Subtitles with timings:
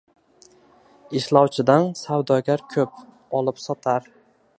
[1.19, 3.05] Ishlovchidan savdogar koʼp,
[3.41, 4.09] olib sotar